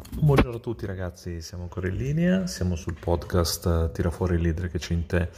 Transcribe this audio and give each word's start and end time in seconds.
Buongiorno 0.00 0.58
a 0.58 0.60
tutti 0.60 0.86
ragazzi, 0.86 1.40
siamo 1.40 1.64
ancora 1.64 1.88
in 1.88 1.96
linea, 1.96 2.46
siamo 2.46 2.76
sul 2.76 2.96
podcast 2.96 3.90
Tira 3.90 4.10
fuori 4.10 4.36
il 4.36 4.42
leader 4.42 4.70
che 4.70 4.78
c'è 4.78 4.92
in 4.92 5.06
te, 5.06 5.28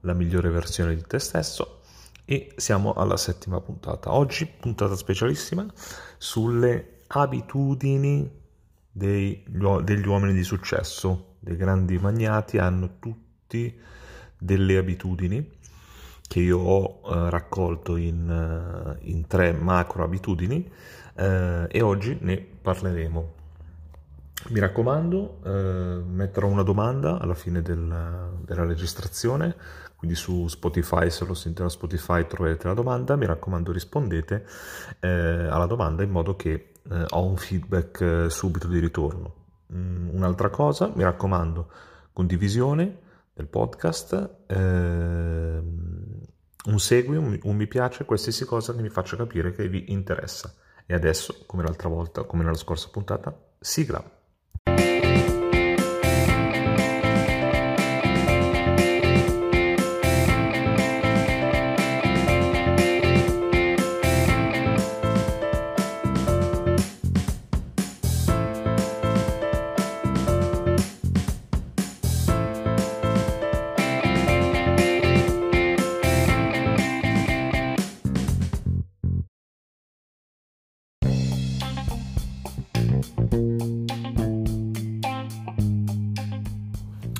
la 0.00 0.14
migliore 0.14 0.48
versione 0.48 0.94
di 0.94 1.02
te 1.06 1.18
stesso 1.18 1.82
e 2.24 2.54
siamo 2.56 2.94
alla 2.94 3.18
settima 3.18 3.60
puntata. 3.60 4.14
Oggi 4.14 4.46
puntata 4.46 4.96
specialissima 4.96 5.66
sulle 6.16 7.00
abitudini 7.08 8.26
dei, 8.90 9.44
degli 9.82 10.06
uomini 10.06 10.32
di 10.32 10.44
successo, 10.44 11.34
dei 11.38 11.56
grandi 11.56 11.98
magnati 11.98 12.56
hanno 12.56 12.96
tutti 12.98 13.78
delle 14.38 14.78
abitudini 14.78 15.58
che 16.26 16.40
io 16.40 16.58
ho 16.58 17.00
eh, 17.04 17.28
raccolto 17.28 17.96
in, 17.96 18.96
uh, 18.98 18.98
in, 19.08 19.26
tre 19.26 19.52
macro 19.52 20.04
abitudini 20.04 20.68
eh, 21.14 21.66
e 21.68 21.82
oggi 21.82 22.16
ne 22.20 22.38
parleremo. 22.38 23.35
Mi 24.48 24.60
raccomando, 24.60 25.40
eh, 25.44 26.02
metterò 26.06 26.46
una 26.46 26.62
domanda 26.62 27.18
alla 27.18 27.34
fine 27.34 27.62
del, 27.62 28.38
della 28.44 28.64
registrazione, 28.64 29.56
quindi 29.96 30.16
su 30.16 30.46
Spotify, 30.46 31.10
se 31.10 31.24
lo 31.24 31.34
sentite 31.34 31.62
da 31.62 31.68
Spotify 31.68 32.26
troverete 32.26 32.68
la 32.68 32.74
domanda, 32.74 33.16
mi 33.16 33.26
raccomando 33.26 33.72
rispondete 33.72 34.46
eh, 35.00 35.08
alla 35.08 35.66
domanda 35.66 36.02
in 36.02 36.10
modo 36.10 36.36
che 36.36 36.72
eh, 36.88 37.04
ho 37.08 37.24
un 37.24 37.36
feedback 37.36 38.00
eh, 38.00 38.30
subito 38.30 38.68
di 38.68 38.78
ritorno. 38.78 39.34
Mm, 39.72 40.14
un'altra 40.14 40.48
cosa, 40.48 40.92
mi 40.94 41.02
raccomando, 41.02 41.70
condivisione 42.12 42.98
del 43.32 43.48
podcast, 43.48 44.36
ehm, 44.46 46.20
un 46.66 46.78
segui, 46.78 47.16
un, 47.16 47.38
un 47.42 47.56
mi 47.56 47.66
piace, 47.66 48.04
qualsiasi 48.04 48.44
cosa 48.44 48.74
che 48.74 48.82
mi 48.82 48.88
faccia 48.90 49.16
capire 49.16 49.52
che 49.52 49.68
vi 49.68 49.92
interessa. 49.92 50.54
E 50.86 50.94
adesso, 50.94 51.42
come 51.46 51.64
l'altra 51.64 51.88
volta, 51.88 52.22
come 52.22 52.44
nella 52.44 52.56
scorsa 52.56 52.88
puntata, 52.92 53.36
sigla. 53.58 54.15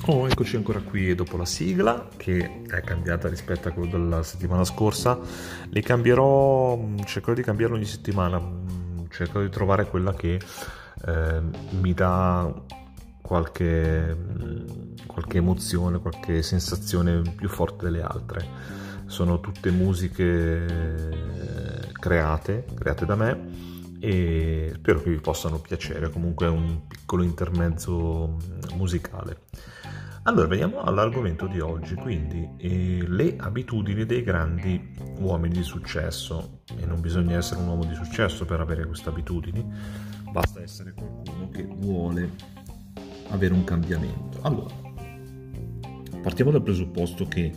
Oh, 0.09 0.25
eccoci 0.25 0.55
ancora 0.55 0.79
qui 0.79 1.13
dopo 1.15 1.35
la 1.35 1.43
sigla 1.43 2.07
che 2.15 2.61
è 2.65 2.79
cambiata 2.79 3.27
rispetto 3.27 3.67
a 3.67 3.71
quello 3.73 3.89
della 3.89 4.23
settimana 4.23 4.63
scorsa. 4.63 5.19
Le 5.67 5.81
cambierò, 5.81 6.77
mm, 6.77 6.99
cercherò 6.99 7.33
di 7.33 7.41
cambiarlo 7.41 7.75
ogni 7.75 7.83
settimana, 7.83 8.39
mm, 8.39 9.07
cercherò 9.09 9.41
di 9.41 9.49
trovare 9.49 9.85
quella 9.85 10.13
che 10.13 10.39
eh, 11.05 11.41
mi 11.71 11.93
dà 11.93 12.53
qualche, 13.21 14.15
mm, 14.15 14.67
qualche 15.07 15.37
emozione, 15.39 15.99
qualche 15.99 16.41
sensazione 16.41 17.21
più 17.35 17.49
forte 17.49 17.83
delle 17.83 18.01
altre. 18.01 18.47
Sono 19.07 19.41
tutte 19.41 19.71
musiche 19.71 21.11
create, 21.99 22.63
create 22.75 23.05
da 23.05 23.15
me 23.15 23.75
e 23.99 24.71
spero 24.73 25.01
che 25.01 25.09
vi 25.09 25.19
possano 25.19 25.59
piacere, 25.59 26.09
comunque 26.09 26.45
è 26.45 26.49
un 26.49 26.87
piccolo 26.87 27.23
intermezzo 27.23 28.37
musicale. 28.73 29.39
Allora, 30.27 30.47
veniamo 30.47 30.81
all'argomento 30.81 31.47
di 31.47 31.61
oggi, 31.61 31.95
quindi 31.95 32.49
eh, 32.57 33.05
le 33.07 33.35
abitudini 33.37 34.05
dei 34.05 34.23
grandi 34.23 34.93
uomini 35.19 35.53
di 35.53 35.63
successo. 35.63 36.63
E 36.77 36.85
non 36.85 36.99
bisogna 36.99 37.37
essere 37.37 37.61
un 37.61 37.69
uomo 37.69 37.85
di 37.85 37.95
successo 37.95 38.43
per 38.43 38.59
avere 38.59 38.85
queste 38.85 39.07
abitudini, 39.07 39.65
basta 40.29 40.61
essere 40.61 40.93
qualcuno 40.93 41.47
che 41.49 41.63
vuole 41.63 42.31
avere 43.29 43.53
un 43.53 43.63
cambiamento. 43.63 44.39
Allora, 44.41 44.75
partiamo 46.21 46.51
dal 46.51 46.61
presupposto 46.61 47.25
che 47.25 47.49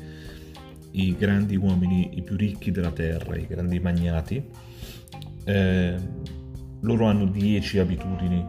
i 0.92 1.16
grandi 1.16 1.56
uomini, 1.56 2.18
i 2.18 2.22
più 2.22 2.36
ricchi 2.36 2.70
della 2.70 2.92
terra, 2.92 3.36
i 3.36 3.48
grandi 3.48 3.80
magnati, 3.80 4.48
eh, 5.42 5.96
loro 6.82 7.06
hanno 7.06 7.26
10 7.26 7.78
abitudini, 7.80 8.48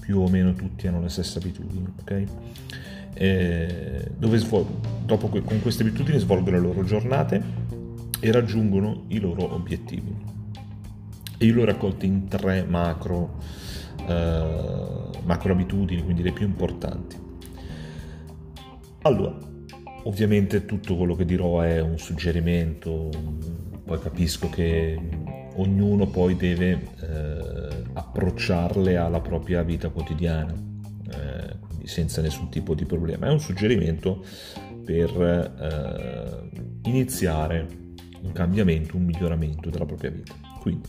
più 0.00 0.18
o 0.18 0.28
meno 0.30 0.54
tutti 0.54 0.86
hanno 0.86 1.02
le 1.02 1.10
stesse 1.10 1.36
abitudini, 1.36 1.92
ok? 2.00 2.24
Eh, 3.18 4.10
dove 4.16 4.38
svol- 4.38 4.64
dopo 5.04 5.28
que- 5.28 5.42
con 5.42 5.60
queste 5.60 5.82
abitudini 5.82 6.18
svolgono 6.18 6.56
le 6.56 6.62
loro 6.62 6.84
giornate 6.84 7.42
e 8.20 8.30
raggiungono 8.30 9.04
i 9.08 9.18
loro 9.18 9.52
obiettivi. 9.52 10.14
E 11.36 11.44
io 11.44 11.54
l'ho 11.54 11.64
raccolto 11.64 12.04
in 12.04 12.28
tre 12.28 12.64
macro, 12.64 13.38
eh, 14.06 15.10
macro 15.24 15.52
abitudini, 15.52 16.02
quindi 16.02 16.22
le 16.22 16.32
più 16.32 16.46
importanti. 16.46 17.16
Allora, 19.02 19.36
ovviamente 20.04 20.64
tutto 20.64 20.96
quello 20.96 21.14
che 21.14 21.24
dirò 21.24 21.60
è 21.60 21.80
un 21.80 21.98
suggerimento, 21.98 23.10
poi 23.84 23.98
capisco 24.00 24.48
che 24.48 25.00
ognuno 25.56 26.06
poi 26.06 26.36
deve 26.36 26.72
eh, 27.00 27.82
approcciarle 27.92 28.96
alla 28.96 29.20
propria 29.20 29.62
vita 29.62 29.88
quotidiana. 29.88 30.52
Eh, 31.10 31.66
senza 31.88 32.20
nessun 32.20 32.50
tipo 32.50 32.74
di 32.74 32.84
problema. 32.84 33.26
È 33.26 33.30
un 33.30 33.40
suggerimento 33.40 34.24
per 34.84 35.10
eh, 35.60 36.88
iniziare 36.88 37.66
un 38.22 38.32
cambiamento, 38.32 38.96
un 38.96 39.04
miglioramento 39.04 39.70
della 39.70 39.86
propria 39.86 40.10
vita. 40.10 40.34
Quindi, 40.60 40.88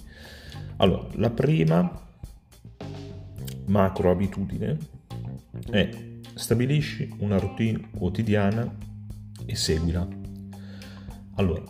allora, 0.78 1.08
la 1.14 1.30
prima 1.30 2.08
macro 3.66 4.12
abitudine 4.12 4.78
è 5.70 5.90
stabilisci 6.34 7.16
una 7.20 7.38
routine 7.38 7.90
quotidiana 7.96 8.76
e 9.46 9.56
seguila. 9.56 10.08
Allora, 11.36 11.64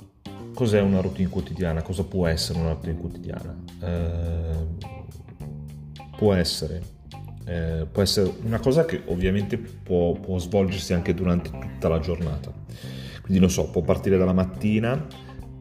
cos'è 0.53 0.81
una 0.81 1.01
routine 1.01 1.29
quotidiana? 1.29 1.81
Cosa 1.81 2.03
può 2.03 2.27
essere 2.27 2.59
una 2.59 2.73
routine 2.73 2.97
quotidiana? 2.97 3.55
Eh, 3.81 4.67
può 6.17 6.33
essere 6.33 6.81
eh, 7.49 7.87
può 7.91 8.03
essere 8.03 8.31
una 8.43 8.59
cosa 8.59 8.85
che 8.85 9.01
ovviamente 9.05 9.57
può, 9.57 10.13
può, 10.13 10.37
svolgersi 10.37 10.93
anche 10.93 11.15
durante 11.15 11.49
tutta 11.49 11.87
la 11.87 11.99
giornata. 11.99 12.53
Quindi 13.21 13.39
non 13.39 13.49
so, 13.49 13.71
può 13.71 13.81
partire 13.81 14.17
dalla 14.19 14.33
mattina 14.33 15.07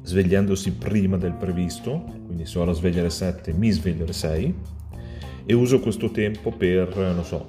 svegliandosi 0.03 0.73
prima 0.73 1.17
del 1.17 1.33
previsto, 1.33 2.05
quindi 2.27 2.45
se 2.45 2.59
ho 2.59 2.65
la 2.65 2.73
sveglia 2.73 3.01
alle 3.01 3.11
7 3.11 3.53
mi 3.55 3.71
sveglio 3.71 4.05
alle 4.05 4.13
6 4.13 4.55
e 5.47 5.55
uso 5.55 5.81
questo 5.81 6.11
tempo 6.11 6.51
per, 6.51 6.95
non 6.95 7.25
so, 7.25 7.47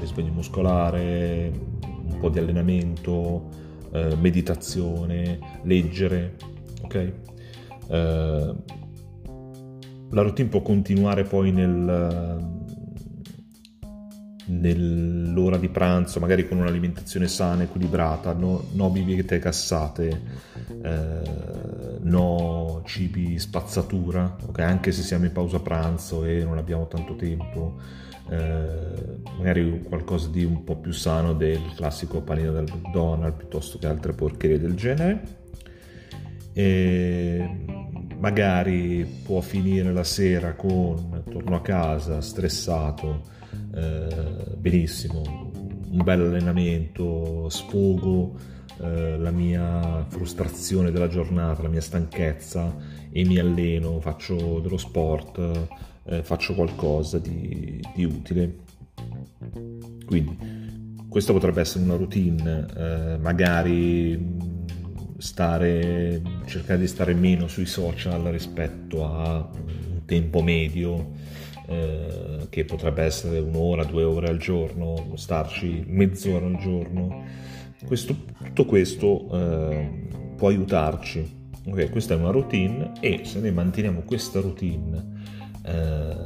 risveglio 0.00 0.32
muscolare, 0.32 1.52
un 1.84 2.18
po' 2.18 2.30
di 2.30 2.38
allenamento, 2.38 3.48
eh, 3.92 4.16
meditazione, 4.16 5.38
leggere, 5.64 6.36
ok? 6.82 7.12
Eh, 7.88 8.54
la 10.10 10.22
routine 10.22 10.48
può 10.48 10.60
continuare 10.60 11.24
poi 11.24 11.52
nel 11.52 12.61
nell'ora 14.46 15.56
di 15.56 15.68
pranzo, 15.68 16.20
magari 16.20 16.48
con 16.48 16.58
un'alimentazione 16.58 17.28
sana, 17.28 17.62
equilibrata, 17.62 18.32
no, 18.32 18.64
no 18.72 18.90
bibite 18.90 19.38
gassate, 19.38 20.20
eh, 20.82 21.98
no 22.00 22.82
cibi 22.84 23.38
spazzatura, 23.38 24.36
okay? 24.46 24.64
anche 24.64 24.92
se 24.92 25.02
siamo 25.02 25.24
in 25.24 25.32
pausa 25.32 25.60
pranzo 25.60 26.24
e 26.24 26.42
non 26.44 26.58
abbiamo 26.58 26.88
tanto 26.88 27.14
tempo, 27.14 27.78
eh, 28.30 29.20
magari 29.36 29.82
qualcosa 29.82 30.28
di 30.28 30.44
un 30.44 30.64
po' 30.64 30.76
più 30.76 30.92
sano 30.92 31.34
del 31.34 31.60
classico 31.76 32.20
panino 32.22 32.52
del 32.52 32.70
McDonald's 32.72 33.36
piuttosto 33.36 33.78
che 33.78 33.86
altre 33.86 34.12
porcherie 34.12 34.58
del 34.58 34.74
genere. 34.74 35.40
E 36.54 37.64
magari 38.18 39.22
può 39.24 39.40
finire 39.40 39.90
la 39.90 40.04
sera 40.04 40.52
con 40.52 41.24
torno 41.30 41.56
a 41.56 41.62
casa 41.62 42.20
stressato 42.20 43.40
eh, 43.74 44.56
benissimo, 44.56 45.50
un 45.90 46.02
bel 46.02 46.20
allenamento, 46.20 47.48
sfogo 47.48 48.36
eh, 48.80 49.18
la 49.18 49.30
mia 49.30 50.04
frustrazione 50.08 50.90
della 50.90 51.08
giornata, 51.08 51.62
la 51.62 51.68
mia 51.68 51.80
stanchezza 51.80 52.74
e 53.10 53.24
mi 53.24 53.38
alleno, 53.38 54.00
faccio 54.00 54.60
dello 54.60 54.78
sport, 54.78 55.68
eh, 56.04 56.22
faccio 56.22 56.54
qualcosa 56.54 57.18
di, 57.18 57.80
di, 57.94 58.04
utile. 58.04 58.56
Quindi 60.06 61.04
questa 61.08 61.32
potrebbe 61.32 61.60
essere 61.60 61.84
una 61.84 61.96
routine, 61.96 62.66
eh, 62.76 63.18
magari 63.18 64.40
stare, 65.18 66.20
cercare 66.46 66.80
di 66.80 66.86
stare 66.88 67.14
meno 67.14 67.46
sui 67.46 67.66
social 67.66 68.22
rispetto 68.24 69.04
a 69.04 69.48
un 69.54 70.04
tempo 70.06 70.42
medio 70.42 71.12
eh, 71.72 72.46
che 72.50 72.64
potrebbe 72.64 73.02
essere 73.02 73.38
un'ora, 73.38 73.84
due 73.84 74.04
ore 74.04 74.28
al 74.28 74.38
giorno, 74.38 75.12
starci 75.14 75.84
mezz'ora 75.86 76.46
al 76.46 76.58
giorno. 76.58 77.24
Questo, 77.84 78.14
tutto 78.44 78.64
questo 78.66 79.28
eh, 79.32 80.08
può 80.36 80.48
aiutarci. 80.48 81.40
Okay, 81.64 81.90
questa 81.90 82.14
è 82.14 82.16
una 82.16 82.30
routine 82.30 82.92
e 83.00 83.20
se 83.24 83.38
noi 83.40 83.52
manteniamo 83.52 84.00
questa 84.00 84.40
routine 84.40 85.20
eh, 85.64 86.16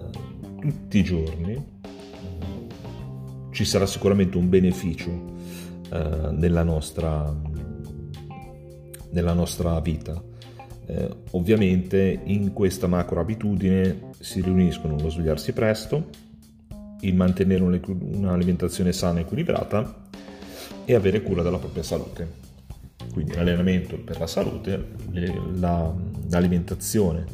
tutti 0.61 0.99
i 0.99 1.05
giorni, 1.05 1.75
ci 3.51 3.65
sarà 3.65 3.87
sicuramente 3.87 4.37
un 4.37 4.49
beneficio 4.49 5.11
eh, 5.91 6.31
nella, 6.33 6.63
nostra, 6.63 7.35
nella 9.11 9.33
nostra 9.33 9.79
vita. 9.81 10.23
Eh, 10.87 11.09
ovviamente 11.33 12.21
in 12.25 12.53
questa 12.53 12.87
macro 12.87 13.21
abitudine 13.21 14.11
si 14.21 14.41
riuniscono 14.41 14.97
lo 14.99 15.11
svegliarsi 15.11 15.53
presto, 15.53 16.09
il 17.01 17.15
mantenere 17.15 17.63
un'alimentazione 17.63 18.93
sana 18.93 19.19
e 19.19 19.23
equilibrata 19.23 20.05
e 20.85 20.95
avere 20.95 21.23
cura 21.23 21.43
della 21.43 21.59
propria 21.59 21.83
salute. 21.83 22.45
Quindi 23.13 23.35
l'allenamento 23.35 23.99
per 23.99 24.19
la 24.19 24.27
salute, 24.27 24.93
la, 25.55 25.93
l'alimentazione 26.31 27.25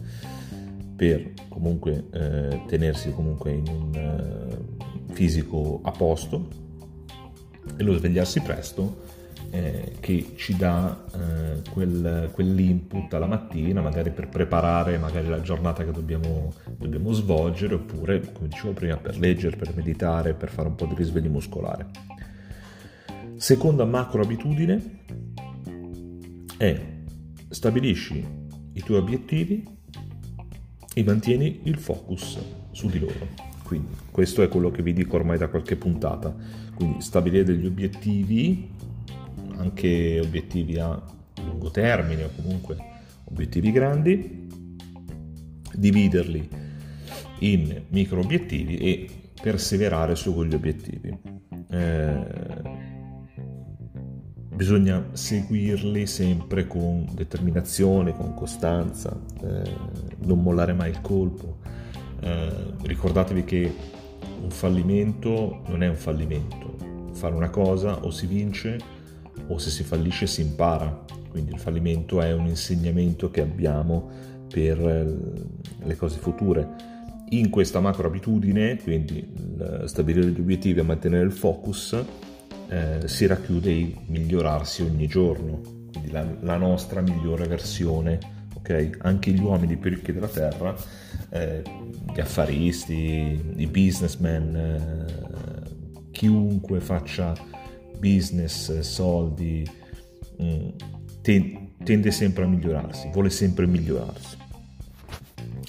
per 0.97 1.33
comunque 1.49 2.05
eh, 2.13 2.63
tenersi 2.67 3.11
comunque 3.13 3.53
in 3.53 3.67
un 3.69 3.95
eh, 3.95 5.13
fisico 5.13 5.81
a 5.83 5.91
posto 5.91 6.49
e 7.77 7.83
lo 7.83 7.97
svegliarsi 7.97 8.41
presto 8.41 9.21
eh, 9.55 9.93
che 10.01 10.33
ci 10.37 10.57
dà 10.57 11.05
eh, 11.15 11.71
quel, 11.71 12.31
quell'input 12.33 13.13
alla 13.13 13.27
mattina, 13.27 13.83
magari 13.83 14.11
per 14.11 14.29
preparare 14.29 14.97
magari 14.97 15.29
la 15.29 15.43
giornata 15.43 15.85
che 15.85 15.93
dobbiamo, 15.93 16.55
dobbiamo, 16.79 17.13
svolgere, 17.13 17.75
oppure, 17.75 18.33
come 18.33 18.49
dicevo 18.49 18.73
prima, 18.73 18.97
per 18.97 19.19
leggere, 19.19 19.57
per 19.59 19.75
meditare, 19.77 20.33
per 20.33 20.49
fare 20.49 20.69
un 20.69 20.75
po' 20.75 20.87
di 20.87 20.95
risveglio 20.97 21.29
muscolare. 21.29 21.91
Seconda 23.37 23.85
macro 23.85 24.23
abitudine 24.23 25.01
è 26.57 26.81
stabilisci 27.51 28.27
i 28.73 28.81
tuoi 28.81 28.99
obiettivi 28.99 29.69
e 30.95 31.05
mantieni 31.05 31.61
il 31.65 31.77
focus 31.77 32.39
su 32.71 32.89
di 32.89 32.99
loro. 32.99 33.51
Quindi 33.65 33.89
questo 34.11 34.43
è 34.43 34.49
quello 34.49 34.71
che 34.71 34.83
vi 34.83 34.95
dico 34.95 35.17
ormai 35.17 35.37
da 35.37 35.49
qualche 35.49 35.77
puntata. 35.77 36.35
Quindi 36.75 37.03
stabilire 37.03 37.45
degli 37.45 37.67
obiettivi, 37.67 38.71
anche 39.63 40.21
obiettivi 40.21 40.79
a 40.79 41.01
lungo 41.45 41.71
termine 41.71 42.25
o 42.25 42.31
comunque 42.35 42.77
obiettivi 43.25 43.73
grandi, 43.73 44.49
dividerli 45.75 46.49
in 47.41 47.83
micro 47.89 48.21
obiettivi 48.21 48.77
e 48.77 49.09
perseverare 49.41 50.15
su 50.15 50.35
quegli 50.35 50.55
obiettivi. 50.55 51.19
Eh, 51.71 52.25
bisogna 54.55 55.09
seguirli 55.13 56.07
sempre 56.07 56.67
con 56.67 57.07
determinazione, 57.13 58.15
con 58.15 58.35
costanza, 58.35 59.19
eh, 59.43 59.77
non 60.19 60.43
mollare 60.43 60.73
mai 60.73 60.91
il 60.91 61.01
colpo 61.01 61.61
eh, 62.23 62.75
ricordatevi 62.83 63.45
che 63.45 63.75
un 64.43 64.51
fallimento 64.51 65.63
non 65.67 65.83
è 65.83 65.89
un 65.89 65.97
fallimento. 65.97 67.11
Fare 67.13 67.35
una 67.35 67.51
cosa 67.51 68.05
o 68.05 68.11
si 68.11 68.27
vince 68.27 68.79
o 69.49 69.59
se 69.59 69.71
si 69.71 69.83
fallisce 69.83 70.27
si 70.27 70.43
impara. 70.43 71.05
Quindi 71.29 71.53
il 71.53 71.59
fallimento 71.59 72.21
è 72.21 72.33
un 72.33 72.47
insegnamento 72.47 73.31
che 73.31 73.41
abbiamo 73.41 74.11
per 74.49 74.79
eh, 74.79 75.87
le 75.87 75.97
cose 75.97 76.19
future. 76.19 76.91
In 77.31 77.49
questa 77.49 77.81
macro 77.81 78.07
abitudine, 78.07 78.77
quindi 78.77 79.27
stabilire 79.87 80.27
gli 80.29 80.41
obiettivi 80.41 80.81
e 80.81 80.83
mantenere 80.83 81.25
il 81.25 81.33
focus, 81.33 81.97
eh, 82.69 83.01
si 83.07 83.27
racchiude 83.27 83.73
il 83.73 83.97
migliorarsi 84.07 84.83
ogni 84.83 85.07
giorno, 85.07 85.61
quindi 85.91 86.11
la, 86.11 86.27
la 86.41 86.57
nostra 86.59 87.01
migliore 87.01 87.47
versione 87.47 88.41
ok? 88.63 88.99
Anche 89.03 89.33
gli 89.33 89.41
uomini 89.41 89.77
più 89.77 89.91
ricchi 89.91 90.13
della 90.13 90.29
terra, 90.29 90.75
eh, 91.31 91.63
gli 92.15 92.21
affaristi, 92.21 93.55
i 93.57 93.67
businessmen, 93.67 94.57
eh, 94.57 96.11
chiunque 96.13 96.81
faccia 96.81 97.35
business, 98.03 98.81
soldi, 98.81 99.65
mh, 100.39 100.45
mm, 100.45 100.69
ten- 101.23 101.75
tende 101.85 102.11
sempre 102.11 102.43
a 102.43 102.49
migliorarsi, 102.49 103.11
vuole 103.13 103.31
sempre 103.31 103.67
migliorarsi. 103.67 104.37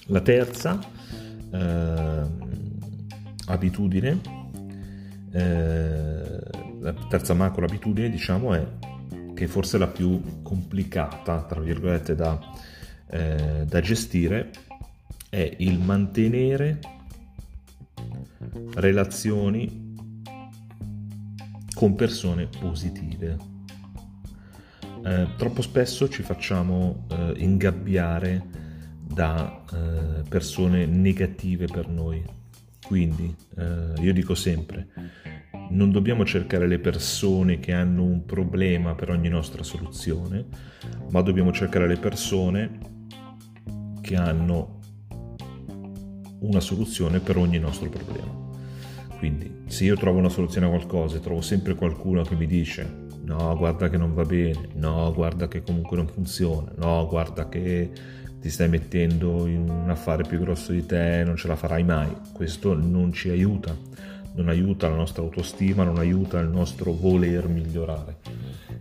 La 0.07 0.21
terza 0.21 0.79
eh, 1.51 2.21
abitudine, 3.45 4.19
eh, 5.31 6.39
la 6.79 6.93
terza 7.07 7.33
macro 7.35 7.65
abitudine 7.65 8.09
diciamo 8.09 8.53
è 8.55 8.65
che 9.35 9.47
forse 9.47 9.77
la 9.77 9.87
più 9.87 10.41
complicata, 10.41 11.43
tra 11.43 11.61
virgolette, 11.61 12.15
da, 12.15 12.39
eh, 13.09 13.63
da 13.65 13.79
gestire 13.79 14.51
è 15.29 15.55
il 15.57 15.79
mantenere 15.79 16.79
relazioni 18.75 19.82
con 21.83 21.95
persone 21.95 22.47
positive. 22.47 23.37
Eh, 25.03 25.27
troppo 25.35 25.61
spesso 25.61 26.07
ci 26.07 26.23
facciamo 26.23 27.05
eh, 27.09 27.33
ingabbiare 27.39 28.41
da 29.05 29.65
eh, 29.69 30.21
persone 30.29 30.85
negative 30.85 31.65
per 31.65 31.89
noi. 31.89 32.23
Quindi 32.87 33.35
eh, 33.57 34.01
io 34.01 34.13
dico 34.13 34.33
sempre, 34.33 34.87
non 35.71 35.91
dobbiamo 35.91 36.23
cercare 36.23 36.67
le 36.67 36.79
persone 36.79 37.59
che 37.59 37.73
hanno 37.73 38.03
un 38.03 38.23
problema 38.23 38.95
per 38.95 39.09
ogni 39.09 39.27
nostra 39.27 39.61
soluzione, 39.61 40.45
ma 41.09 41.19
dobbiamo 41.19 41.51
cercare 41.51 41.85
le 41.85 41.97
persone 41.97 42.79
che 43.99 44.15
hanno 44.15 44.79
una 46.39 46.61
soluzione 46.61 47.19
per 47.19 47.35
ogni 47.35 47.59
nostro 47.59 47.89
problema. 47.89 48.52
Quindi 49.23 49.63
se 49.67 49.85
io 49.85 49.95
trovo 49.95 50.19
una 50.19 50.27
soluzione 50.27 50.65
a 50.65 50.69
qualcosa 50.69 51.17
trovo 51.19 51.39
sempre 51.39 51.75
qualcuno 51.75 52.23
che 52.23 52.35
mi 52.35 52.45
dice 52.45 53.05
no, 53.21 53.55
guarda 53.55 53.87
che 53.87 53.95
non 53.95 54.13
va 54.13 54.23
bene, 54.23 54.67
no, 54.73 55.13
guarda 55.13 55.47
che 55.47 55.63
comunque 55.63 55.95
non 55.95 56.09
funziona, 56.09 56.69
no, 56.75 57.07
guarda 57.07 57.47
che 57.47 57.89
ti 58.41 58.49
stai 58.49 58.67
mettendo 58.67 59.47
in 59.47 59.69
un 59.69 59.89
affare 59.89 60.23
più 60.23 60.39
grosso 60.39 60.73
di 60.73 60.85
te, 60.85 61.23
non 61.25 61.37
ce 61.37 61.47
la 61.47 61.55
farai 61.55 61.85
mai, 61.85 62.13
questo 62.33 62.73
non 62.73 63.13
ci 63.13 63.29
aiuta, 63.29 63.73
non 64.33 64.49
aiuta 64.49 64.89
la 64.89 64.97
nostra 64.97 65.23
autostima, 65.23 65.85
non 65.85 65.99
aiuta 65.99 66.37
il 66.39 66.49
nostro 66.49 66.91
voler 66.91 67.47
migliorare. 67.47 68.17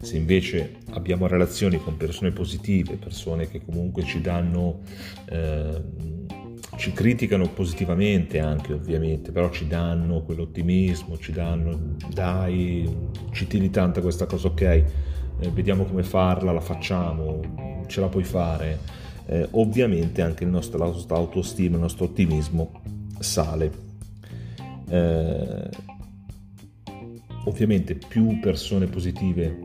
Se 0.00 0.16
invece 0.16 0.78
abbiamo 0.90 1.28
relazioni 1.28 1.78
con 1.78 1.96
persone 1.96 2.32
positive, 2.32 2.96
persone 2.96 3.48
che 3.48 3.64
comunque 3.64 4.02
ci 4.02 4.20
danno, 4.20 4.80
eh, 5.26 5.80
ci 6.82 6.90
criticano 6.90 7.48
positivamente 7.48 8.40
anche 8.40 8.72
ovviamente, 8.72 9.30
però 9.30 9.50
ci 9.50 9.68
danno 9.68 10.22
quell'ottimismo, 10.22 11.16
ci 11.16 11.30
danno, 11.30 11.94
dai, 12.12 12.92
ci 13.30 13.46
tiri 13.46 13.70
tanta 13.70 14.00
questa 14.00 14.26
cosa, 14.26 14.48
ok, 14.48 14.60
eh, 14.62 14.84
vediamo 15.52 15.84
come 15.84 16.02
farla, 16.02 16.50
la 16.50 16.60
facciamo, 16.60 17.84
ce 17.86 18.00
la 18.00 18.08
puoi 18.08 18.24
fare. 18.24 18.80
Eh, 19.26 19.46
ovviamente 19.52 20.22
anche 20.22 20.42
il 20.42 20.50
nostro, 20.50 20.82
autostima, 20.82 21.76
il 21.76 21.82
nostro 21.82 22.06
ottimismo 22.06 22.82
sale. 23.20 23.70
Eh, 24.88 25.68
ovviamente 27.44 27.94
più 27.94 28.40
persone 28.40 28.86
positive 28.86 29.56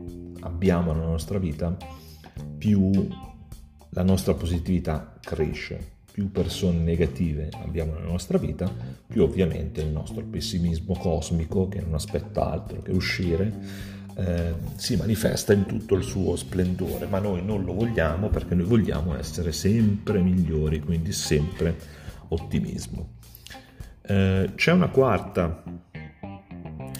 abbiamo 0.42 0.92
nella 0.92 1.06
nostra 1.06 1.40
vita, 1.40 1.76
più 2.56 3.08
la 3.88 4.04
nostra 4.04 4.34
positività 4.34 5.18
cresce. 5.20 5.97
Più 6.18 6.32
persone 6.32 6.78
negative 6.78 7.48
abbiamo 7.62 7.92
nella 7.92 8.08
nostra 8.08 8.38
vita, 8.38 8.68
più 9.06 9.22
ovviamente 9.22 9.82
il 9.82 9.90
nostro 9.90 10.24
pessimismo 10.24 10.96
cosmico, 10.96 11.68
che 11.68 11.80
non 11.80 11.94
aspetta 11.94 12.50
altro 12.50 12.82
che 12.82 12.90
uscire, 12.90 13.52
eh, 14.16 14.52
si 14.74 14.96
manifesta 14.96 15.52
in 15.52 15.64
tutto 15.64 15.94
il 15.94 16.02
suo 16.02 16.34
splendore, 16.34 17.06
ma 17.06 17.20
noi 17.20 17.44
non 17.44 17.62
lo 17.62 17.72
vogliamo 17.72 18.30
perché 18.30 18.56
noi 18.56 18.66
vogliamo 18.66 19.16
essere 19.16 19.52
sempre 19.52 20.20
migliori, 20.20 20.80
quindi 20.80 21.12
sempre 21.12 21.76
ottimismo. 22.30 23.10
Eh, 24.02 24.50
c'è 24.56 24.72
una 24.72 24.88
quarta 24.88 25.62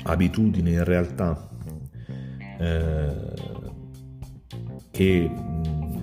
abitudine 0.04 0.70
in 0.70 0.84
realtà 0.84 1.48
eh, 2.56 3.14
che, 4.92 5.30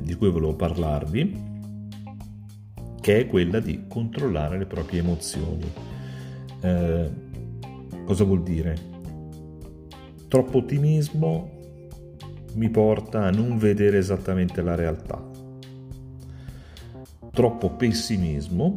di 0.01 0.13
cui 0.15 0.29
volevo 0.29 0.53
parlarvi, 0.53 1.44
che 3.05 3.19
è 3.19 3.27
quella 3.27 3.59
di 3.59 3.83
controllare 3.87 4.57
le 4.57 4.65
proprie 4.65 5.01
emozioni. 5.01 5.71
Eh, 6.59 7.11
cosa 8.03 8.23
vuol 8.23 8.41
dire? 8.41 8.75
Troppo 10.27 10.57
ottimismo 10.57 11.51
mi 12.53 12.67
porta 12.71 13.25
a 13.25 13.29
non 13.29 13.59
vedere 13.59 13.99
esattamente 13.99 14.63
la 14.63 14.73
realtà. 14.73 15.23
Troppo 17.31 17.69
pessimismo 17.75 18.73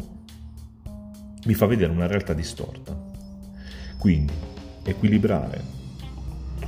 mi 1.47 1.55
fa 1.55 1.65
vedere 1.65 1.91
una 1.91 2.07
realtà 2.07 2.35
distorta. 2.35 2.95
Quindi 3.97 4.35
equilibrare 4.85 5.63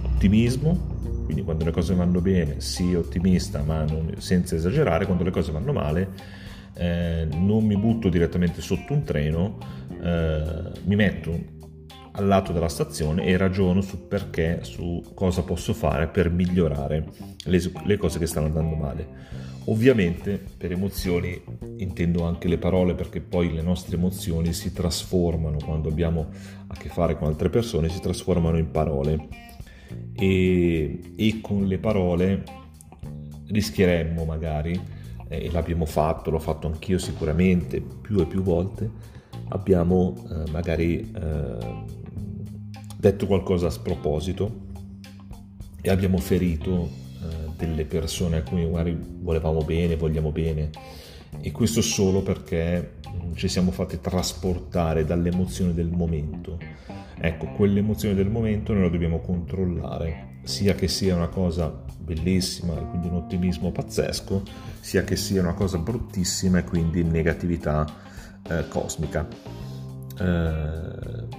ottimismo, 0.03 0.79
quindi 1.27 1.43
quando 1.43 1.67
le 1.67 1.73
cose 1.73 1.95
vanno 1.95 2.23
bene 2.23 2.63
sii 2.63 2.95
ottimista 2.95 3.63
ma 3.63 3.85
non, 3.85 4.15
senza 4.17 4.55
esagerare, 4.55 5.05
quando 5.05 5.25
le 5.25 5.31
cose 5.31 5.53
vanno 5.53 5.75
male 5.75 6.40
eh, 6.75 7.27
non 7.33 7.65
mi 7.65 7.77
butto 7.77 8.09
direttamente 8.09 8.61
sotto 8.61 8.93
un 8.93 9.03
treno, 9.03 9.59
eh, 10.03 10.71
mi 10.85 10.97
metto 10.97 11.59
al 12.13 12.27
lato 12.27 12.53
della 12.53 12.69
stazione 12.69 13.25
e 13.25 13.37
ragiono 13.37 13.81
su 13.81 14.09
perché, 14.09 14.61
su 14.63 15.03
cosa 15.15 15.43
posso 15.43 15.73
fare 15.73 16.09
per 16.09 16.31
migliorare 16.31 17.07
le, 17.45 17.61
le 17.85 17.97
cose 17.97 18.19
che 18.19 18.27
stanno 18.27 18.47
andando 18.47 18.75
male. 18.75 19.09
Ovviamente 19.67 20.43
per 20.57 20.73
emozioni 20.73 21.41
intendo 21.77 22.25
anche 22.25 22.49
le 22.49 22.59
parole 22.59 22.95
perché 22.95 23.21
poi 23.21 23.53
le 23.53 23.63
nostre 23.63 23.97
emozioni 23.97 24.53
si 24.53 24.73
trasformano 24.73 25.59
quando 25.63 25.89
abbiamo 25.89 26.29
a 26.67 26.77
che 26.77 26.89
fare 26.89 27.17
con 27.17 27.29
altre 27.29 27.51
persone, 27.51 27.89
si 27.89 28.01
trasformano 28.01 28.59
in 28.59 28.71
parole 28.71 29.29
e, 30.15 31.01
e 31.15 31.41
con 31.41 31.67
le 31.67 31.79
parole 31.79 32.43
rischieremmo 33.47 34.25
magari, 34.25 34.81
eh, 35.31 35.47
e 35.47 35.51
l'abbiamo 35.51 35.87
fatto, 35.87 36.31
l'ho 36.31 36.39
fatto 36.39 36.67
anch'io 36.67 36.99
sicuramente 36.99 37.81
più 37.81 38.21
e 38.21 38.27
più 38.27 38.43
volte, 38.43 38.91
abbiamo 39.49 40.15
eh, 40.29 40.51
magari 40.51 41.11
eh, 41.11 41.85
detto 42.99 43.27
qualcosa 43.27 43.69
a 43.69 43.71
sproposito 43.71 44.69
e 45.81 45.89
abbiamo 45.89 46.19
ferito 46.19 47.09
delle 47.61 47.85
persone 47.85 48.39
a 48.39 48.43
cui 48.43 48.67
magari 48.67 48.99
volevamo 48.99 49.63
bene, 49.63 49.97
vogliamo 49.97 50.33
bene 50.33 50.71
e 51.41 51.53
questo 51.53 51.83
solo 51.83 52.23
perché 52.23 52.95
mm, 53.07 53.35
ci 53.35 53.49
siamo 53.49 53.71
fatti 53.71 54.01
trasportare 54.01 55.05
dall'emozione 55.05 55.75
del 55.75 55.91
momento. 55.91 56.59
Ecco, 57.23 57.47
quell'emozione 57.53 58.15
del 58.15 58.31
momento 58.31 58.73
noi 58.73 58.83
la 58.83 58.89
dobbiamo 58.89 59.21
controllare, 59.21 60.30
sia 60.43 60.75
che 60.75 60.89
sia 60.89 61.15
una 61.15 61.29
cosa 61.29 61.69
bellissima 61.99 62.79
e 62.79 62.87
quindi 62.89 63.09
un 63.09 63.17
ottimismo 63.17 63.71
pazzesco, 63.71 64.43
sia 64.81 65.05
che 65.05 65.17
sia 65.17 65.41
una 65.43 65.55
cosa 65.55 65.79
bruttissima 65.79 66.59
e 66.59 66.65
quindi 66.65 67.03
negatività 67.03 67.87
eh, 68.49 68.67
cosmica. 68.69 69.27
Eh, 70.19 71.39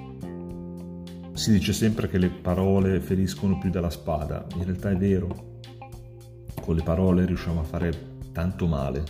si 1.33 1.51
dice 1.51 1.73
sempre 1.73 2.07
che 2.07 2.17
le 2.17 2.29
parole 2.29 2.99
feriscono 2.99 3.57
più 3.57 3.69
della 3.69 3.89
spada, 3.89 4.45
in 4.55 4.65
realtà 4.65 4.91
è 4.91 4.95
vero, 4.95 5.59
con 6.61 6.75
le 6.75 6.83
parole 6.83 7.25
riusciamo 7.25 7.61
a 7.61 7.63
fare 7.63 8.19
tanto 8.31 8.67
male, 8.67 9.03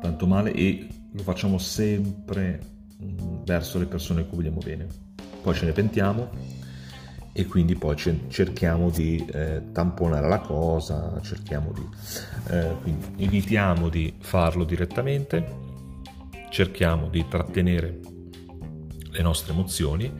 tanto 0.00 0.26
male 0.26 0.52
e 0.52 0.86
lo 1.12 1.22
facciamo 1.22 1.58
sempre 1.58 2.60
mm, 3.02 3.44
verso 3.44 3.78
le 3.78 3.86
persone 3.86 4.20
a 4.20 4.24
cui 4.24 4.36
vogliamo 4.36 4.60
bene. 4.62 4.86
Poi 5.42 5.54
ce 5.54 5.66
ne 5.66 5.72
pentiamo 5.72 6.30
e 7.36 7.46
quindi 7.46 7.74
poi 7.74 7.96
cerchiamo 7.96 8.90
di 8.90 9.26
eh, 9.32 9.60
tamponare 9.72 10.28
la 10.28 10.38
cosa, 10.38 11.20
cerchiamo 11.20 11.72
di... 11.72 11.84
Eh, 12.50 12.76
evitiamo 13.16 13.88
di 13.88 14.14
farlo 14.20 14.62
direttamente, 14.62 15.44
cerchiamo 16.50 17.08
di 17.08 17.26
trattenere 17.26 17.98
le 19.10 19.22
nostre 19.22 19.52
emozioni 19.52 20.12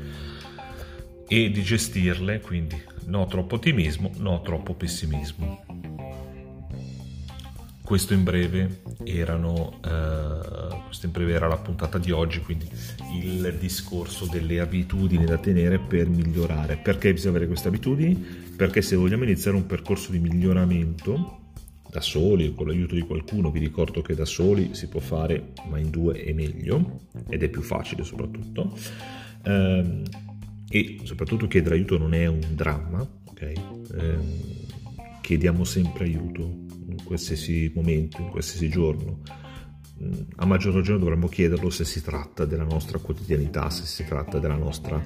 e 1.28 1.50
di 1.52 1.62
gestirle, 1.62 2.40
quindi 2.40 2.82
no 3.06 3.26
troppo 3.26 3.54
ottimismo, 3.54 4.10
no 4.16 4.40
troppo 4.42 4.74
pessimismo. 4.74 5.73
Questo 7.84 8.14
in 8.14 8.24
breve, 8.24 8.80
erano, 9.04 9.78
eh, 9.84 10.74
questo 10.86 11.04
in 11.04 11.12
breve 11.12 11.34
era 11.34 11.48
la 11.48 11.58
puntata 11.58 11.98
di 11.98 12.12
oggi, 12.12 12.40
quindi 12.40 12.66
il 13.22 13.58
discorso 13.60 14.24
delle 14.24 14.58
abitudini 14.58 15.26
da 15.26 15.36
tenere 15.36 15.78
per 15.78 16.08
migliorare. 16.08 16.78
Perché 16.78 17.12
bisogna 17.12 17.32
avere 17.32 17.46
queste 17.46 17.68
abitudini? 17.68 18.14
Perché 18.14 18.80
se 18.80 18.96
vogliamo 18.96 19.24
iniziare 19.24 19.58
un 19.58 19.66
percorso 19.66 20.12
di 20.12 20.18
miglioramento 20.18 21.40
da 21.90 22.00
soli 22.00 22.46
o 22.46 22.54
con 22.54 22.68
l'aiuto 22.68 22.94
di 22.94 23.02
qualcuno, 23.02 23.50
vi 23.50 23.58
ricordo 23.58 24.00
che 24.00 24.14
da 24.14 24.24
soli 24.24 24.74
si 24.74 24.88
può 24.88 25.00
fare, 25.00 25.52
ma 25.68 25.78
in 25.78 25.90
due 25.90 26.14
è 26.14 26.32
meglio 26.32 27.02
ed 27.28 27.42
è 27.42 27.50
più 27.50 27.60
facile 27.60 28.02
soprattutto. 28.02 28.74
Ehm, 29.42 30.04
e 30.70 31.00
soprattutto 31.02 31.46
chiedere 31.48 31.74
aiuto 31.74 31.98
non 31.98 32.14
è 32.14 32.24
un 32.24 32.40
dramma, 32.54 33.06
ok? 33.26 33.52
Ehm, 33.98 34.40
chiediamo 35.20 35.64
sempre 35.64 36.04
aiuto 36.04 36.62
qualsiasi 37.04 37.70
momento, 37.74 38.20
in 38.20 38.28
qualsiasi 38.28 38.68
giorno. 38.68 39.20
Mm, 40.02 40.12
a 40.36 40.46
maggior 40.46 40.74
ragione 40.74 40.98
dovremmo 40.98 41.28
chiederlo 41.28 41.70
se 41.70 41.84
si 41.84 42.02
tratta 42.02 42.44
della 42.44 42.64
nostra 42.64 42.98
quotidianità, 42.98 43.70
se 43.70 43.84
si 43.84 44.04
tratta 44.04 44.38
della 44.38 44.56
nostra, 44.56 45.02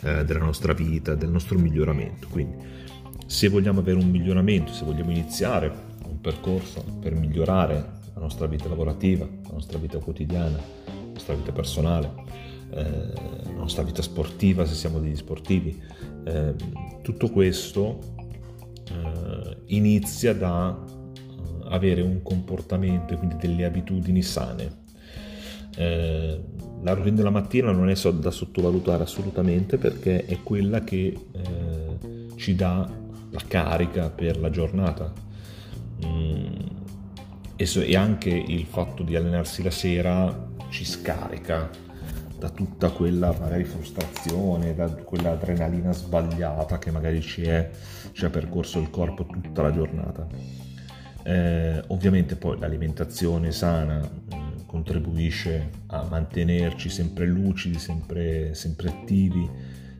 eh, 0.00 0.24
della 0.24 0.40
nostra 0.40 0.72
vita, 0.72 1.14
del 1.14 1.30
nostro 1.30 1.58
miglioramento. 1.58 2.28
Quindi 2.28 2.56
se 3.26 3.48
vogliamo 3.48 3.80
avere 3.80 3.98
un 3.98 4.10
miglioramento, 4.10 4.72
se 4.72 4.84
vogliamo 4.84 5.10
iniziare 5.10 5.72
un 6.06 6.20
percorso 6.20 6.82
per 7.00 7.14
migliorare 7.14 7.98
la 8.14 8.20
nostra 8.20 8.46
vita 8.46 8.68
lavorativa, 8.68 9.24
la 9.24 9.52
nostra 9.52 9.78
vita 9.78 9.98
quotidiana, 9.98 10.56
la 10.86 11.12
nostra 11.12 11.34
vita 11.34 11.52
personale, 11.52 12.12
eh, 12.70 13.12
la 13.44 13.52
nostra 13.56 13.82
vita 13.82 14.02
sportiva 14.02 14.64
se 14.64 14.74
siamo 14.74 14.98
degli 14.98 15.16
sportivi, 15.16 15.80
eh, 16.24 16.54
tutto 17.02 17.28
questo 17.30 17.98
eh, 18.88 19.56
inizia 19.66 20.34
da 20.34 20.76
avere 21.70 22.02
un 22.02 22.22
comportamento 22.22 23.14
e 23.14 23.16
quindi 23.16 23.36
delle 23.36 23.64
abitudini 23.64 24.22
sane. 24.22 24.78
Eh, 25.76 26.40
la 26.82 26.92
routine 26.94 27.16
della 27.16 27.30
mattina 27.30 27.72
non 27.72 27.88
è 27.90 27.94
da 28.12 28.30
sottovalutare 28.30 29.02
assolutamente 29.02 29.76
perché 29.76 30.24
è 30.24 30.38
quella 30.42 30.80
che 30.80 31.06
eh, 31.32 32.28
ci 32.36 32.54
dà 32.54 32.88
la 33.30 33.42
carica 33.46 34.10
per 34.10 34.38
la 34.38 34.50
giornata. 34.50 35.12
Mm, 36.04 36.44
e, 37.56 37.66
so, 37.66 37.80
e 37.80 37.94
anche 37.96 38.30
il 38.30 38.64
fatto 38.64 39.02
di 39.02 39.16
allenarsi 39.16 39.62
la 39.62 39.70
sera 39.70 40.48
ci 40.70 40.84
scarica 40.84 41.68
da 42.38 42.48
tutta 42.48 42.88
quella 42.90 43.36
magari 43.38 43.64
frustrazione, 43.64 44.74
da 44.74 44.88
quella 44.88 45.32
adrenalina 45.32 45.92
sbagliata 45.92 46.78
che 46.78 46.90
magari 46.90 47.20
ci, 47.20 47.42
è, 47.42 47.70
ci 48.12 48.24
ha 48.24 48.30
percorso 48.30 48.80
il 48.80 48.88
corpo 48.88 49.26
tutta 49.26 49.60
la 49.60 49.70
giornata. 49.70 50.26
Eh, 51.22 51.82
ovviamente 51.88 52.36
poi 52.36 52.58
l'alimentazione 52.58 53.52
sana 53.52 54.00
eh, 54.00 54.64
contribuisce 54.66 55.70
a 55.88 56.06
mantenerci 56.08 56.88
sempre 56.88 57.26
lucidi, 57.26 57.78
sempre, 57.78 58.54
sempre 58.54 58.88
attivi, 58.88 59.48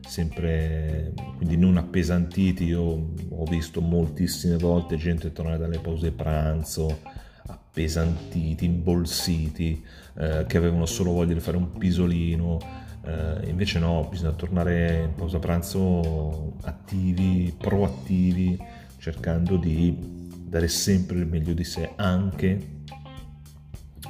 sempre, 0.05 1.13
quindi 1.37 1.57
non 1.57 1.77
appesantiti. 1.77 2.65
Io 2.65 2.81
ho 3.29 3.45
visto 3.45 3.81
moltissime 3.81 4.57
volte 4.57 4.97
gente 4.97 5.31
tornare 5.31 5.57
dalle 5.57 5.79
pause 5.79 6.11
pranzo 6.11 6.99
appesantiti, 7.45 8.65
imbolsiti, 8.65 9.83
eh, 10.15 10.45
che 10.47 10.57
avevano 10.57 10.85
solo 10.85 11.11
voglia 11.11 11.33
di 11.33 11.39
fare 11.39 11.57
un 11.57 11.71
pisolino. 11.73 12.59
Eh, 13.03 13.49
invece 13.49 13.79
no, 13.79 14.07
bisogna 14.09 14.33
tornare 14.33 15.03
in 15.03 15.15
pausa 15.15 15.39
pranzo 15.39 16.53
attivi, 16.63 17.53
proattivi, 17.57 18.57
cercando 18.97 19.57
di 19.57 20.20
dare 20.51 20.67
sempre 20.67 21.17
il 21.17 21.25
meglio 21.25 21.53
di 21.53 21.63
sé 21.63 21.93
anche 21.95 22.81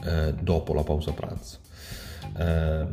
eh, 0.04 0.34
dopo 0.42 0.74
la 0.74 0.82
pausa 0.82 1.14
pranzo. 1.14 1.60
Eh, 2.36 2.88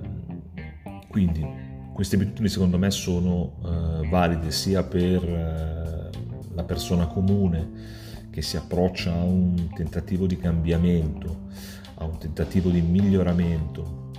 quindi 1.09 1.47
queste 1.95 2.17
abitudini 2.17 2.51
secondo 2.51 2.77
me 2.77 2.91
sono 2.91 3.55
eh, 3.65 4.09
valide 4.09 4.51
sia 4.51 4.83
per 4.83 5.25
eh, 5.25 6.11
la 6.53 6.65
persona 6.65 7.07
comune 7.07 8.27
che 8.29 8.43
si 8.43 8.59
approccia 8.59 9.15
a 9.15 9.23
un 9.23 9.71
tentativo 9.75 10.27
di 10.27 10.37
cambiamento, 10.37 11.47
a 11.95 12.05
un 12.05 12.19
tentativo 12.19 12.69
di 12.69 12.83
miglioramento 12.83 14.11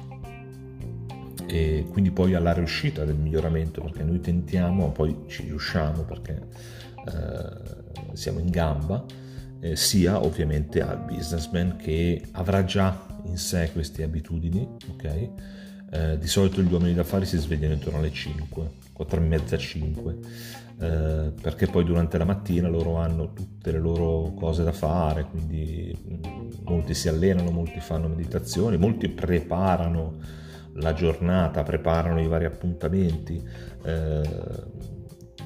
e 1.45 1.85
quindi 1.91 2.09
poi 2.09 2.33
alla 2.33 2.53
riuscita 2.53 3.05
del 3.05 3.15
miglioramento 3.15 3.83
perché 3.83 4.03
noi 4.03 4.21
tentiamo, 4.21 4.91
poi 4.91 5.25
ci 5.27 5.43
riusciamo 5.43 6.01
perché 6.01 6.47
eh, 7.05 7.78
siamo 8.13 8.39
in 8.39 8.49
gamba, 8.49 9.03
eh, 9.59 9.75
sia 9.75 10.23
ovviamente 10.23 10.81
al 10.81 10.99
businessman 10.99 11.75
che 11.77 12.21
avrà 12.31 12.63
già 12.63 13.07
in 13.25 13.37
sé 13.37 13.69
queste 13.71 14.03
abitudini, 14.03 14.67
ok? 14.91 15.29
Eh, 15.91 16.17
di 16.19 16.27
solito 16.27 16.61
gli 16.61 16.71
uomini 16.71 16.93
d'affari 16.93 17.25
si 17.25 17.37
svegliano 17.37 17.73
intorno 17.73 17.99
alle 17.99 18.11
5, 18.11 18.69
4 18.93 19.19
e 19.19 19.23
mezza, 19.23 19.57
5, 19.57 20.17
eh, 20.81 21.31
perché 21.41 21.67
poi 21.67 21.83
durante 21.83 22.17
la 22.17 22.25
mattina 22.25 22.69
loro 22.69 22.95
hanno 22.95 23.33
tutte 23.33 23.71
le 23.71 23.79
loro 23.79 24.33
cose 24.33 24.63
da 24.63 24.71
fare, 24.71 25.25
quindi 25.25 25.93
mm, 25.97 26.63
molti 26.65 26.93
si 26.93 27.09
allenano, 27.09 27.51
molti 27.51 27.79
fanno 27.79 28.07
meditazione, 28.07 28.77
molti 28.77 29.09
preparano 29.09 30.17
la 30.75 30.93
giornata, 30.93 31.63
preparano 31.63 32.21
i 32.21 32.27
vari 32.27 32.45
appuntamenti, 32.45 33.43
eh, 33.83 34.21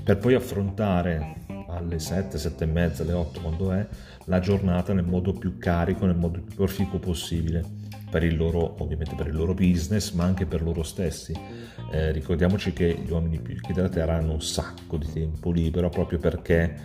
per 0.04 0.18
poi 0.18 0.34
affrontare 0.36 1.46
alle 1.76 2.00
7, 2.00 2.38
7 2.38 2.64
e 2.64 2.68
mezza, 2.68 3.04
alle 3.04 3.14
8 3.14 3.42
quando 3.42 3.72
è, 3.72 3.88
la 4.26 4.40
giornata 4.40 4.94
nel 4.94 5.06
modo 5.06 5.34
più 5.34 5.58
carico, 5.58 6.06
nel 6.06 6.16
modo 6.16 6.40
più 6.42 6.56
proficuo 6.56 7.00
possibile. 7.00 7.82
per 8.14 8.24
il 8.24 8.38
loro, 8.38 8.76
ovviamente 8.78 9.16
per 9.16 9.26
il 9.26 9.36
loro 9.36 9.56
business, 9.56 10.12
ma 10.12 10.24
anche 10.24 10.46
per 10.46 10.62
loro 10.62 10.84
stessi. 10.84 11.34
Eh, 11.92 12.12
ricordiamoci 12.12 12.72
che 12.72 12.96
gli 13.04 13.10
uomini 13.10 13.40
più 13.40 13.56
ricchi 13.56 13.74
della 13.74 13.90
Terra 13.90 14.18
hanno 14.18 14.34
un 14.34 14.42
sacco 14.42 14.98
di 14.98 15.12
tempo 15.12 15.50
libero 15.52 15.90
proprio 15.90 16.20
perché 16.20 16.76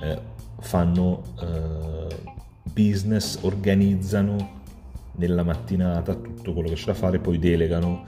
eh, 0.00 0.18
fanno 0.60 1.24
eh, 1.42 2.16
business, 2.72 3.38
organizzano 3.42 4.56
nella 5.16 5.42
mattinata 5.42 6.14
tutto 6.14 6.54
quello 6.54 6.68
che 6.68 6.74
c'è 6.76 6.86
da 6.86 6.94
fare, 6.94 7.18
poi 7.18 7.38
delegano 7.38 8.06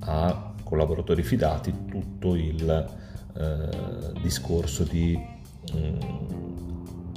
a 0.00 0.52
collaboratori 0.62 1.22
fidati 1.22 1.74
tutto 1.88 2.34
il 2.34 3.00
eh, 3.36 4.20
discorso 4.20 4.84
di 4.84 5.18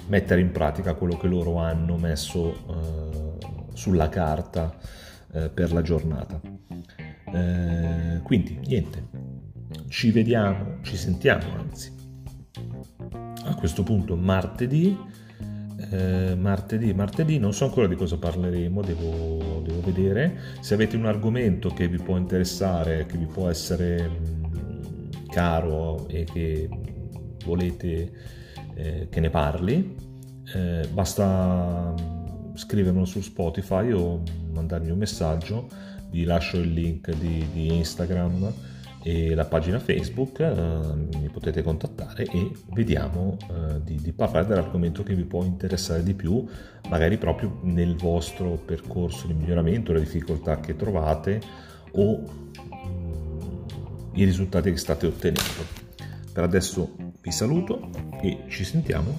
mettere 0.08 0.42
in 0.42 0.52
pratica 0.52 0.94
quello 0.94 1.18
che 1.18 1.28
loro 1.28 1.58
hanno 1.58 1.98
messo 1.98 2.54
eh, 2.70 3.38
sulla 3.74 4.10
carta 4.10 4.76
eh, 5.32 5.50
per 5.50 5.74
la 5.74 5.82
giornata. 5.82 6.40
Eh, 7.34 8.20
quindi 8.24 8.60
niente, 8.66 9.08
ci 9.90 10.12
vediamo, 10.12 10.78
ci 10.82 10.96
sentiamo 10.96 11.46
anzi. 11.58 11.94
A 13.44 13.56
questo 13.56 13.84
punto 13.84 14.16
martedì, 14.16 14.98
eh, 15.92 16.36
martedì, 16.36 16.94
martedì, 16.94 17.38
non 17.38 17.54
so 17.54 17.66
ancora 17.66 17.88
di 17.88 17.96
cosa 17.96 18.18
parleremo, 18.18 18.82
devo, 18.82 19.62
devo, 19.64 19.82
vedere. 19.82 20.40
Se 20.62 20.74
avete 20.74 20.96
un 20.96 21.06
argomento 21.06 21.70
che 21.70 21.88
vi 21.88 21.98
può 21.98 22.18
interessare, 22.18 23.06
che 23.06 23.18
vi 23.18 23.26
può 23.26 23.50
essere 23.50 24.08
mh, 24.08 24.48
mm, 24.48 25.28
caro 25.30 26.08
e 26.08 26.24
che 26.24 26.70
volete 27.46 28.12
eh, 28.76 29.08
che 29.10 29.20
ne 29.20 29.30
parli, 29.30 29.96
eh, 30.54 30.88
basta 30.92 31.94
scrivermelo 32.54 33.06
su 33.06 33.22
Spotify 33.22 33.92
o 33.92 34.22
mandarmi 34.54 34.92
un 34.92 34.98
messaggio, 34.98 35.68
vi 36.10 36.24
lascio 36.24 36.58
il 36.58 36.72
link 36.72 37.12
di, 37.16 37.46
di 37.52 37.76
Instagram 37.76 38.54
e 39.08 39.36
la 39.36 39.46
pagina 39.46 39.78
Facebook, 39.78 40.40
eh, 40.40 40.52
mi 41.20 41.30
potete 41.30 41.62
contattare 41.62 42.24
e 42.24 42.52
vediamo 42.74 43.38
eh, 43.42 43.84
di, 43.84 43.98
di, 44.02 44.12
parlare 44.12 44.48
dell'argomento 44.48 45.04
che 45.04 45.14
vi 45.14 45.26
può 45.26 45.44
interessare 45.44 46.02
di 46.02 46.16
più, 46.16 46.44
magari 46.90 47.18
proprio 47.18 47.60
nel 47.62 47.96
vostro 47.96 48.54
percorso 48.66 49.28
di 49.28 49.34
miglioramento, 49.34 49.94
le 49.94 50.00
difficoltà 50.00 50.60
che 50.60 50.76
trovate 50.76 51.40
o 51.92 52.20
mm, 52.20 53.60
i 54.14 54.24
risultati 54.24 54.72
che 54.72 54.78
state 54.78 55.06
ottenendo. 55.06 55.84
Per 56.34 56.44
adesso 56.44 56.96
vi 57.26 57.32
saluto 57.32 57.90
e 58.22 58.46
ci 58.50 58.64
sentiamo 58.64 59.18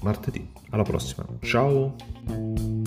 martedì. 0.00 0.44
Alla 0.70 0.82
prossima. 0.82 1.24
Ciao! 1.40 2.83